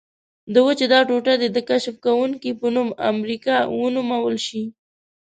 د 0.53 0.55
وچې 0.65 0.85
دا 0.93 0.99
ټوټه 1.07 1.33
دې 1.41 1.49
د 1.53 1.57
کشف 1.69 1.95
کوونکي 2.05 2.49
په 2.59 2.67
نوم 2.75 2.89
امریکا 3.11 3.55
ونومول 3.77 4.37
شي. 4.47 4.63